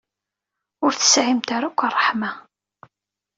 [0.85, 2.31] Ur tesɛimt ara akk ṛṛeḥma.